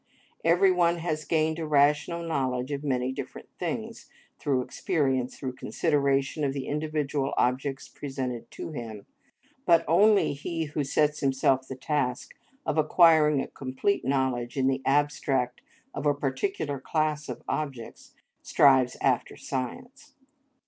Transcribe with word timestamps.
Every 0.43 0.71
one 0.71 0.97
has 0.97 1.25
gained 1.25 1.59
a 1.59 1.67
rational 1.67 2.23
knowledge 2.23 2.71
of 2.71 2.83
many 2.83 3.11
different 3.11 3.49
things 3.59 4.09
through 4.39 4.63
experience, 4.63 5.37
through 5.37 5.53
consideration 5.53 6.43
of 6.43 6.53
the 6.53 6.65
individual 6.65 7.35
objects 7.37 7.87
presented 7.87 8.49
to 8.49 8.71
him, 8.71 9.05
but 9.63 9.85
only 9.87 10.33
he 10.33 10.63
who 10.63 10.83
sets 10.83 11.19
himself 11.19 11.67
the 11.67 11.75
task 11.75 12.33
of 12.65 12.79
acquiring 12.79 13.41
a 13.41 13.47
complete 13.47 14.03
knowledge 14.03 14.57
in 14.57 14.65
the 14.65 14.81
abstract 14.87 15.61
of 15.93 16.07
a 16.07 16.15
particular 16.15 16.79
class 16.79 17.29
of 17.29 17.43
objects, 17.47 18.15
strives 18.41 18.97
after 19.01 19.37
science. 19.37 20.15